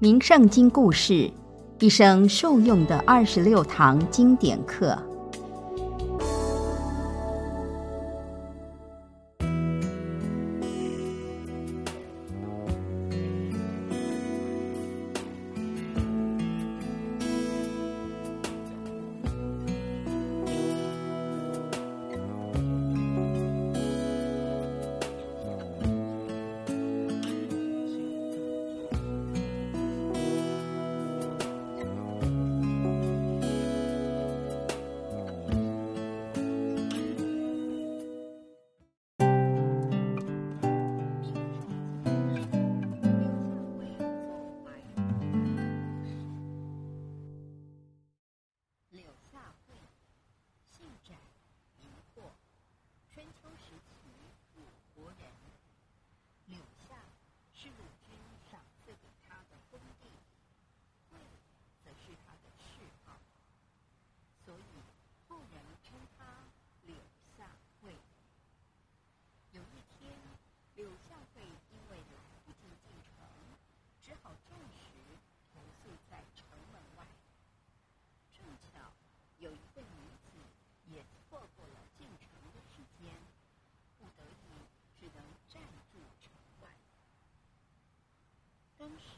[0.00, 1.28] 名圣经故事，
[1.80, 4.96] 一生受用的二十六堂经典课。
[88.88, 89.17] problems?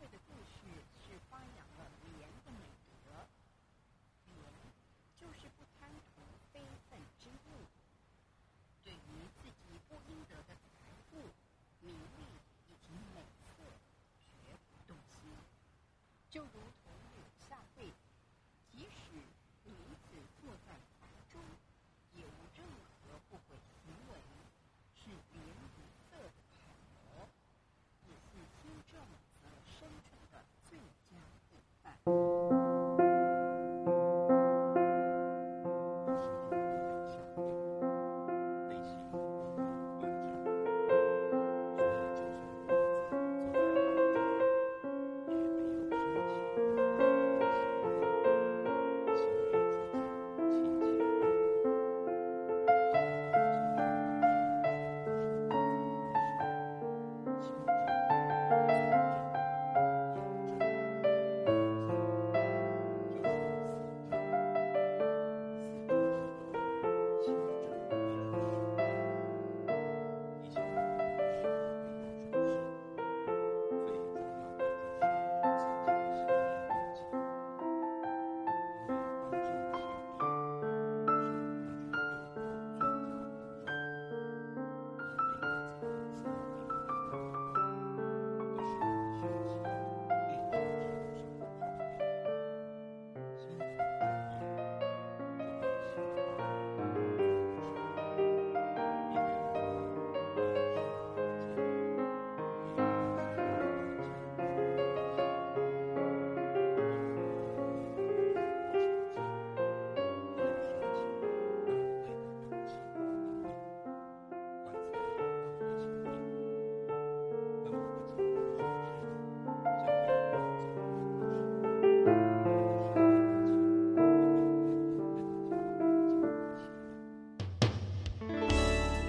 [0.00, 0.64] 会的故事
[1.04, 1.84] 是发扬了
[2.16, 2.64] 廉的美
[3.04, 3.28] 德。
[4.32, 4.48] 廉
[5.14, 7.68] 就是不贪图非分之物，
[8.82, 11.18] 对于自己不应得的财富、
[11.82, 12.24] 名利
[12.70, 13.20] 以及美
[13.52, 13.62] 色，
[14.32, 15.30] 绝不动心。
[16.30, 16.69] 就如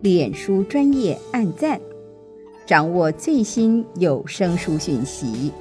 [0.00, 1.80] 脸书专业按赞。
[2.66, 5.52] 掌握最新有声书讯息，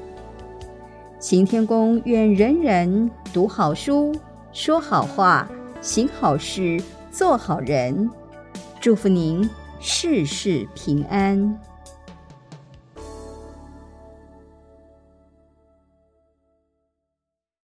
[1.19, 4.13] 行天宫愿人人读好书、
[4.51, 5.47] 说好话、
[5.81, 8.09] 行好事、做好人。
[8.81, 9.47] 祝福您
[9.79, 11.59] 事事平安。